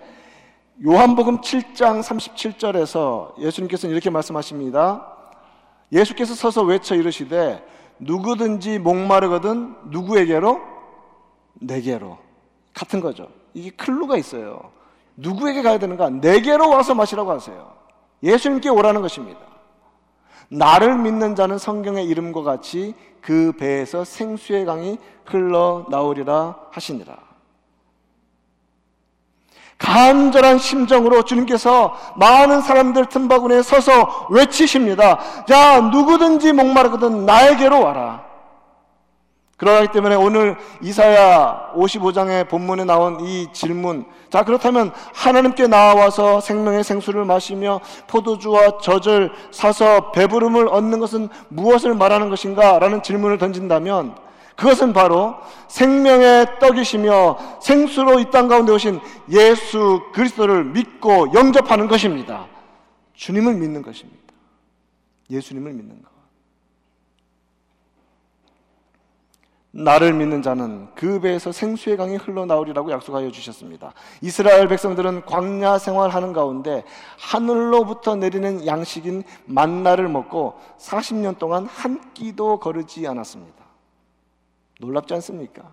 [0.85, 5.15] 요한복음 7장 37절에서 예수님께서는 이렇게 말씀하십니다.
[5.91, 7.65] 예수께서 서서 외쳐 이르시되
[7.97, 10.61] 누구든지 목마르거든 누구에게로
[11.55, 12.17] 내게로
[12.73, 13.27] 같은 거죠.
[13.53, 14.71] 이게 클루가 있어요.
[15.17, 16.11] 누구에게 가야 되는가?
[16.11, 17.73] 내게로 와서 마시라고 하세요.
[18.23, 19.39] 예수님께 오라는 것입니다.
[20.49, 27.15] 나를 믿는 자는 성경의 이름과 같이 그 배에서 생수의 강이 흘러나오리라 하시니라.
[29.77, 35.45] 간절한 심정으로 주님께서 많은 사람들 틈바구니에 서서 외치십니다.
[35.45, 38.28] 자, 누구든지 목마르거든 나에게로 와라.
[39.59, 44.05] 그러기 때문에 오늘 이사야 55장의 본문에 나온 이 질문.
[44.29, 52.29] 자, 그렇다면 하나님께 나와서 생명의 생수를 마시며 포도주와 젖을 사서 배부름을 얻는 것은 무엇을 말하는
[52.29, 52.79] 것인가?
[52.79, 54.15] 라는 질문을 던진다면
[54.55, 55.35] 그것은 바로
[55.67, 62.45] 생명의 떡이시며 생수로 이 땅 가운데 오신 예수 그리스도를 믿고 영접하는 것입니다.
[63.13, 64.19] 주님을 믿는 것입니다.
[65.29, 66.18] 예수님을 믿는 것.
[69.71, 73.93] 나를 믿는 자는 그 배에서 생수의 강이 흘러나오리라고 약속하여 주셨습니다.
[74.21, 76.83] 이스라엘 백성들은 광야 생활하는 가운데
[77.19, 83.63] 하늘로부터 내리는 양식인 만나를 먹고 40년 동안 한 끼도 거르지 않았습니다.
[84.79, 85.71] 놀랍지 않습니까?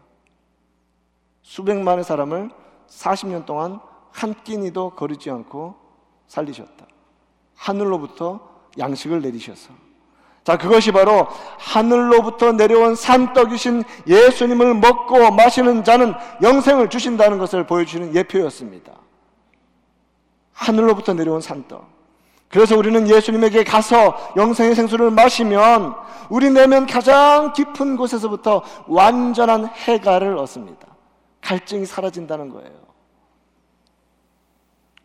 [1.43, 2.51] 수백만의 사람을
[2.89, 3.81] 40년 동안
[4.11, 5.75] 한 끼니도 거르지 않고
[6.27, 6.87] 살리셨다.
[7.55, 8.41] 하늘로부터
[8.79, 9.86] 양식을 내리셔서
[10.47, 11.27] 자, 그것이 바로
[11.59, 18.93] 하늘로부터 내려온 산떡이신 예수님을 먹고 마시는 자는 영생을 주신다는 것을 보여주시는 예표였습니다.
[20.53, 21.85] 하늘로부터 내려온 산떡.
[22.49, 25.97] 그래서 우리는 예수님에게 가서 영생의 생수를 마시면
[26.31, 30.87] 우리 내면 가장 깊은 곳에서부터 완전한 해가를 얻습니다.
[31.41, 32.86] 갈증이 사라진다는 거예요.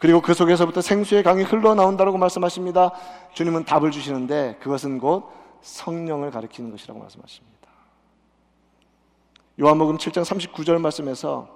[0.02, 2.90] 그리고 그 속에서부터 생수의 강이 흘러나온다고 말씀하십니다.
[3.34, 5.30] 주님은 답을 주시는데 그것은 곧
[5.62, 7.70] 성령을 가리키는 것이라고 말씀하십니다.
[9.60, 11.48] 요한복음 7장 39절 말씀에서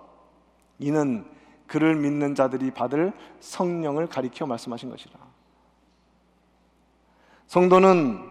[0.77, 1.25] 이는
[1.65, 5.13] 그를 믿는 자들이 받을 성령을 가리켜 말씀하신 것이라.
[7.47, 8.29] 성도는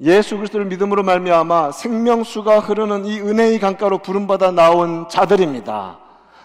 [0.00, 5.98] 예수 그리스도를 믿음으로 말미암아 생명수가 흐르는 이 은혜의 강가로 부름받아 나온 자들입니다.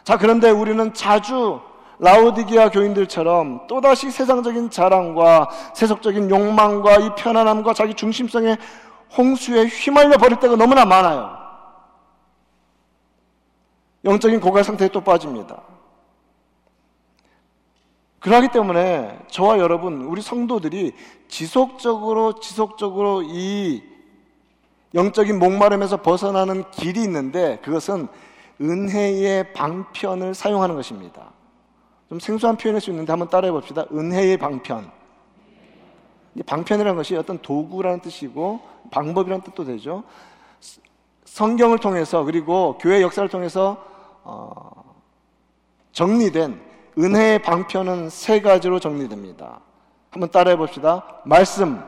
[0.03, 1.61] 자, 그런데 우리는 자주
[1.99, 8.57] 라우디기아 교인들처럼 또다시 세상적인 자랑과 세속적인 욕망과 이 편안함과 자기 중심성의
[9.17, 11.35] 홍수에 휘말려 버릴 때가 너무나 많아요.
[14.05, 15.61] 영적인 고갈 상태에 또 빠집니다.
[18.19, 20.93] 그러기 때문에 저와 여러분, 우리 성도들이
[21.27, 23.83] 지속적으로, 지속적으로 이
[24.93, 28.07] 영적인 목마름에서 벗어나는 길이 있는데 그것은
[28.59, 31.36] 은혜의 방편을 사용하는 것입니다.
[32.09, 33.85] 좀 생소한 표현일 수 있는데 한번 따라해 봅시다.
[33.91, 34.89] 은혜의 방편.
[36.45, 40.03] 방편이라는 것이 어떤 도구라는 뜻이고 방법이라는 뜻도 되죠.
[41.25, 43.83] 성경을 통해서 그리고 교회 역사를 통해서
[44.23, 44.95] 어,
[45.91, 46.61] 정리된
[46.97, 49.59] 은혜의 방편은 세 가지로 정리됩니다.
[50.09, 51.21] 한번 따라해 봅시다.
[51.25, 51.83] 말씀,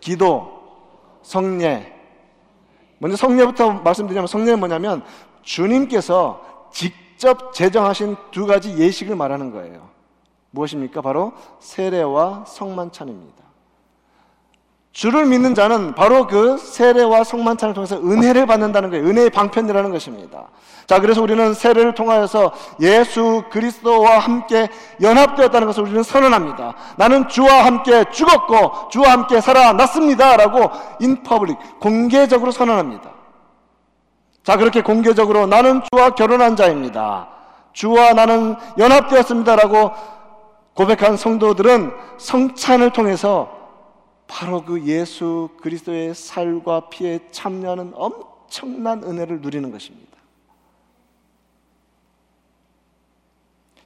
[0.00, 0.60] 기도,
[1.22, 1.94] 성례.
[2.98, 5.04] 먼저 성례부터 말씀드리면 성례는 뭐냐면
[5.42, 9.90] 주님께서 직 접 제정하신 두 가지 예식을 말하는 거예요.
[10.52, 11.02] 무엇입니까?
[11.02, 13.44] 바로 세례와 성만찬입니다.
[14.92, 19.04] 주를 믿는 자는 바로 그 세례와 성만찬을 통해서 은혜를 받는다는 거예요.
[19.06, 20.48] 은혜의 방편이라는 것입니다.
[20.86, 24.70] 자, 그래서 우리는 세례를 통하여서 예수 그리스도와 함께
[25.02, 26.74] 연합되었다는 것을 우리는 선언합니다.
[26.96, 30.38] 나는 주와 함께 죽었고 주와 함께 살아났습니다.
[30.38, 33.19] 라고 인퍼블릭, 공개적으로 선언합니다.
[34.50, 37.28] 자, 그렇게 공개적으로 나는 주와 결혼한 자입니다.
[37.72, 39.54] 주와 나는 연합되었습니다.
[39.54, 39.92] 라고
[40.74, 43.48] 고백한 성도들은 성찬을 통해서
[44.26, 50.16] 바로 그 예수 그리스도의 살과 피에 참여하는 엄청난 은혜를 누리는 것입니다.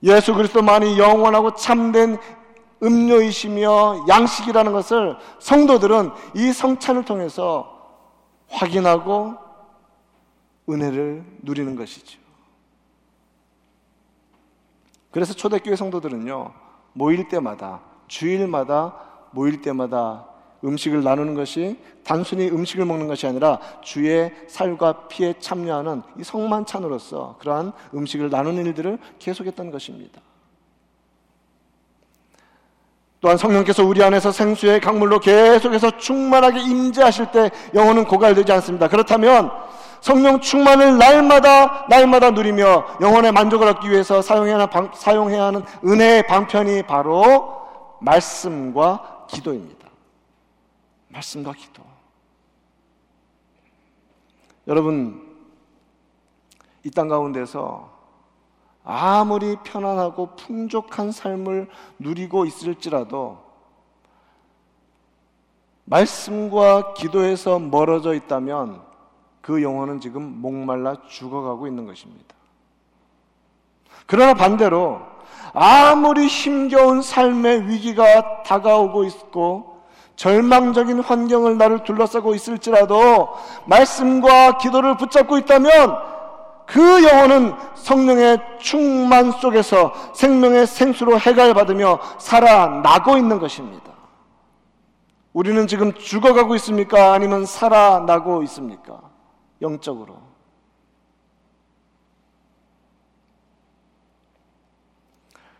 [0.02, 2.16] 예수 그리스도만이 영원하고 참된
[2.82, 8.00] 음료이시며 양식이라는 것을 성도들은 이 성찬을 통해서
[8.48, 9.43] 확인하고
[10.68, 12.18] 은혜를 누리는 것이죠.
[15.10, 16.52] 그래서 초대교회 성도들은요,
[16.92, 18.94] 모일 때마다, 주일마다,
[19.30, 20.26] 모일 때마다
[20.64, 27.72] 음식을 나누는 것이 단순히 음식을 먹는 것이 아니라 주의 살과 피에 참여하는 이 성만찬으로서 그러한
[27.94, 30.20] 음식을 나누는 일들을 계속했던 것입니다.
[33.20, 38.88] 또한 성령께서 우리 안에서 생수의 강물로 계속해서 충만하게 임재하실 때 영혼은 고갈되지 않습니다.
[38.88, 39.50] 그렇다면
[40.04, 46.82] 성령 충만을 날마다 날마다 누리며 영혼의 만족을 얻기 위해서 사용해야 하는, 사용해야 하는 은혜의 방편이
[46.82, 47.66] 바로
[48.02, 49.88] 말씀과 기도입니다.
[51.08, 51.82] 말씀과 기도.
[54.66, 55.24] 여러분,
[56.84, 57.88] 이 땅 가운데서
[58.84, 63.38] 아무리 편안하고 풍족한 삶을 누리고 있을지라도
[65.86, 68.83] 말씀과 기도에서 멀어져 있다면
[69.44, 72.34] 그 영혼은 지금 목말라 죽어가고 있는 것입니다.
[74.06, 75.02] 그러나 반대로
[75.52, 79.82] 아무리 힘겨운 삶의 위기가 다가오고 있고
[80.16, 83.34] 절망적인 환경을 나를 둘러싸고 있을지라도
[83.66, 85.94] 말씀과 기도를 붙잡고 있다면
[86.64, 93.92] 그 영혼은 성령의 충만 속에서 생명의 생수로 해갈받으며 살아나고 있는 것입니다.
[95.34, 97.12] 우리는 지금 죽어가고 있습니까?
[97.12, 99.13] 아니면 살아나고 있습니까?
[99.64, 100.34] 영적으로.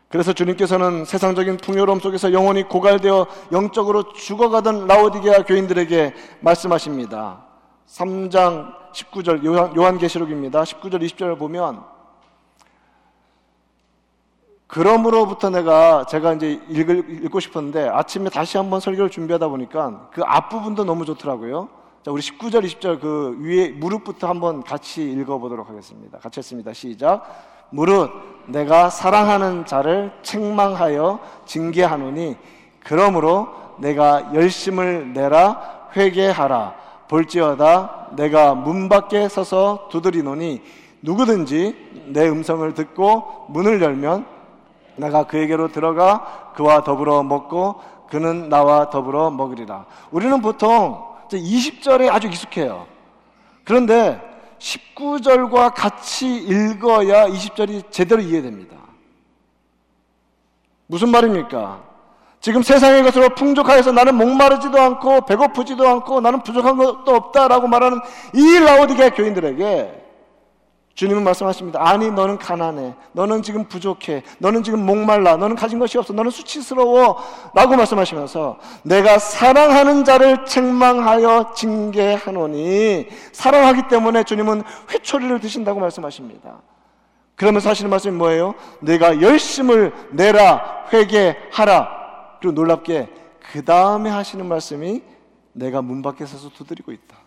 [0.09, 7.47] 그래서 주님께서는 세상적인 풍요로움 속에서 영혼이 고갈되어 영적으로 죽어가던 라오디게아 교인들에게 말씀하십니다.
[7.89, 10.63] 3장 19절 요한, 요한계시록입니다.
[10.63, 11.83] 19절 20절을 보면
[14.69, 20.85] 그러므로부터 내가 제가 이제 읽을, 읽고 싶었는데 아침에 다시 한번 설교를 준비하다 보니까 그 앞부분도
[20.85, 21.84] 너무 좋더라고요.
[22.05, 26.19] 자, 우리 19절, 20절 그 위에 무릎부터 한번 같이 읽어보도록 하겠습니다.
[26.19, 26.71] 같이 했습니다.
[26.75, 27.25] 시작.
[27.71, 28.11] 무릇
[28.47, 32.37] 내가 사랑하는 자를 책망하여 징계하노니
[32.81, 33.49] 그러므로
[33.79, 36.75] 내가 열심을 내라 회개하라
[37.09, 40.61] 볼지어다 내가 문 밖에 서서 두드리노니
[41.01, 44.27] 누구든지 내 음성을 듣고 문을 열면
[44.97, 47.77] 내가 그에게로 들어가 그와 더불어 먹고
[48.11, 49.87] 그는 나와 더불어 먹으리라.
[50.11, 52.87] 우리는 보통 20절에 아주 익숙해요.
[53.65, 54.21] 그런데
[54.59, 58.77] 19절과 같이 읽어야 20절이 제대로 이해됩니다.
[60.87, 61.83] 무슨 말입니까?
[62.41, 68.01] 지금 세상의 것으로 풍족하여서 나는 목마르지도 않고 배고프지도 않고 나는 부족한 것도 없다라고 말하는
[68.35, 70.04] 이 라오디게 교인들에게
[70.95, 71.81] 주님은 말씀하십니다.
[71.87, 72.95] 아니, 너는 가난해.
[73.13, 74.23] 너는 지금 부족해.
[74.39, 75.37] 너는 지금 목말라.
[75.37, 76.13] 너는 가진 것이 없어.
[76.13, 77.19] 너는 수치스러워.
[77.53, 86.61] 라고 말씀하시면서 내가 사랑하는 자를 책망하여 징계하노니 사랑하기 때문에 주님은 회초리를 드신다고 말씀하십니다.
[87.35, 88.55] 그러면서 하시는 말씀이 뭐예요?
[88.81, 92.39] 내가 열심을 내라, 회개하라.
[92.41, 93.09] 그리고 놀랍게
[93.51, 95.03] 그 다음에 하시는 말씀이
[95.53, 97.24] 내가 문 밖에 서서 두드리고 있다.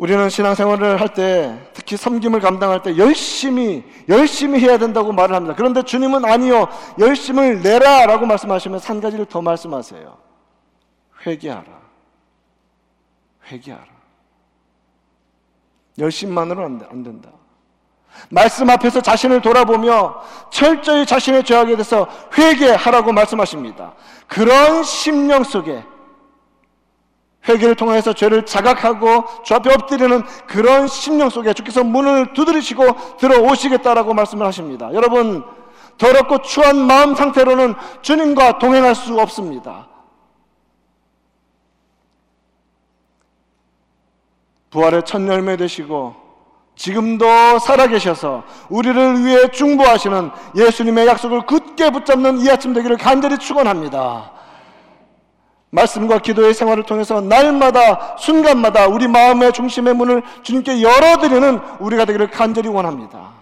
[0.00, 5.54] 우리는 신앙생활을 할 때, 특히 섬김을 감당할 때 열심히, 열심히 해야 된다고 말을 합니다.
[5.54, 10.16] 그런데 주님은 아니요, 열심을 내라 라고 말씀하시면 한 가지를 더 말씀하세요.
[11.26, 11.66] 회개하라.
[13.50, 13.84] 회개하라.
[15.98, 17.28] 열심만으로 안 된다.
[18.30, 23.92] 말씀 앞에서 자신을 돌아보며 철저히 자신의 죄악에 대해서 회개하라고 말씀하십니다.
[24.26, 25.84] 그런 심령 속에
[27.48, 34.46] 회개를 통해서 죄를 자각하고 주 앞에 엎드리는 그런 심령 속에 주께서 문을 두드리시고 들어오시겠다라고 말씀을
[34.46, 34.92] 하십니다.
[34.92, 35.44] 여러분,
[35.96, 39.88] 더럽고 추한 마음 상태로는 주님과 동행할 수 없습니다.
[44.70, 46.14] 부활의 첫 열매 되시고
[46.76, 54.32] 지금도 살아계셔서 우리를 위해 중보하시는 예수님의 약속을 굳게 붙잡는 이 아침 되기를 간절히 축원합니다.
[55.70, 62.68] 말씀과 기도의 생활을 통해서 날마다 순간마다 우리 마음의 중심의 문을 주님께 열어드리는 우리가 되기를 간절히
[62.68, 63.32] 원합니다.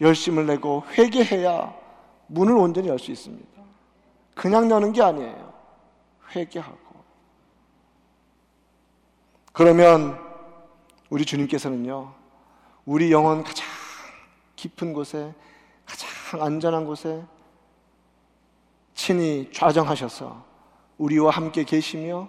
[0.00, 1.74] 열심을 내고 회개해야
[2.26, 3.48] 문을 온전히 열 수 있습니다.
[4.34, 5.52] 그냥 여는 게 아니에요.
[6.36, 6.78] 회개하고.
[9.52, 10.18] 그러면
[11.10, 12.12] 우리 주님께서는요,
[12.84, 13.66] 우리 영혼 가장
[14.54, 15.34] 깊은 곳에,
[15.86, 17.24] 가장 안전한 곳에
[18.94, 20.44] 친히 좌정하셔서
[20.98, 22.28] 우리와 함께 계시며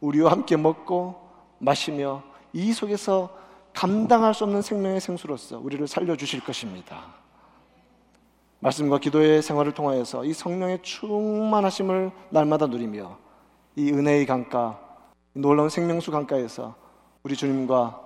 [0.00, 1.28] 우리와 함께 먹고
[1.58, 3.36] 마시며 이 속에서
[3.74, 7.18] 감당할 수 없는 생명의 생수로서 우리를 살려주실 것입니다.
[8.60, 13.16] 말씀과 기도의 생활을 통하여서 이 성령의 충만하심을 날마다 누리며
[13.76, 14.80] 이 은혜의 강가,
[15.32, 16.74] 놀라운 생명수 강가에서
[17.22, 18.00] 우리 주님과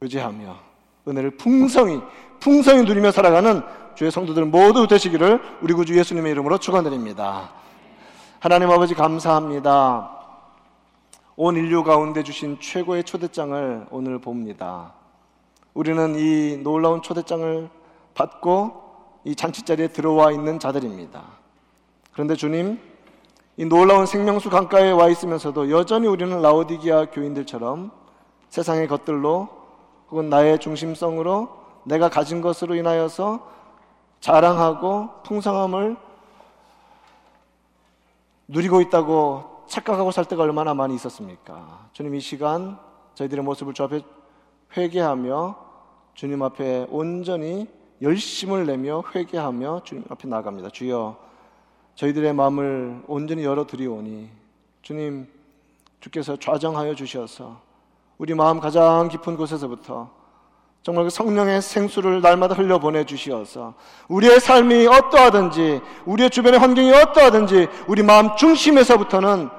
[0.00, 0.56] 의지하며
[1.06, 2.00] 은혜를 풍성히
[2.38, 3.62] 풍성히 누리며 살아가는
[3.94, 7.59] 주의 성도들 모두 되시기를 우리 구주 예수님의 이름으로 축원드립니다.
[8.42, 10.16] 하나님 아버지 감사합니다.
[11.36, 14.94] 온 인류 가운데 주신 최고의 초대장을 오늘 봅니다.
[15.74, 17.68] 우리는 이 놀라운 초대장을
[18.14, 18.82] 받고
[19.24, 21.22] 이 잔치 자리에 들어와 있는 자들입니다.
[22.14, 22.80] 그런데 주님,
[23.58, 27.90] 이 놀라운 생명수 강가에 와 있으면서도 여전히 우리는 라오디기아 교인들처럼
[28.48, 29.50] 세상의 것들로
[30.10, 31.50] 혹은 나의 중심성으로
[31.84, 33.46] 내가 가진 것으로 인하여서
[34.20, 36.08] 자랑하고 풍성함을
[38.50, 41.88] 누리고 있다고 착각하고 살 때가 얼마나 많이 있었습니까?
[41.92, 42.78] 주님 이 시간
[43.14, 44.00] 저희들의 모습을 주 앞에
[44.76, 45.56] 회개하며
[46.14, 47.68] 주님 앞에 온전히
[48.02, 50.70] 열심을 내며 회개하며 주님 앞에 나갑니다.
[50.70, 51.16] 주여
[51.94, 54.28] 저희들의 마음을 온전히 열어 드리오니
[54.82, 55.28] 주님
[56.00, 57.60] 주께서 좌정하여 주셔서
[58.18, 60.10] 우리 마음 가장 깊은 곳에서부터
[60.82, 63.74] 정말 그 성령의 생수를 날마다 흘려 보내 주시어서
[64.08, 69.50] 우리의 삶이 어떠하든지 우리의 주변의 환경이 어떠하든지 우리 마음 중심에서부터는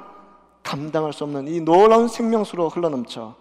[0.64, 3.36] 감당할 수 없는 이 놀라운 생명수로 흘러넘쳐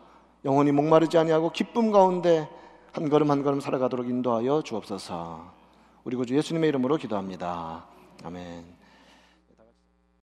[0.44, 2.48] 영원히 목마르지 아니하고 기쁨 가운데
[2.92, 5.60] 한 걸음 한 걸음 살아가도록 인도하여 주옵소서.
[6.04, 7.84] 우리 구주 예수님의 이름으로 기도합니다.
[8.24, 8.79] 아멘.